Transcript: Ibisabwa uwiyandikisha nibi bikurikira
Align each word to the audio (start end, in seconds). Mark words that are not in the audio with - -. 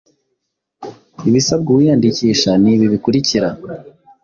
Ibisabwa 1.27 1.69
uwiyandikisha 1.73 2.51
nibi 2.61 2.85
bikurikira 2.93 3.49